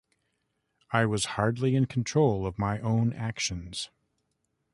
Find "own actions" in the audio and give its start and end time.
2.79-3.91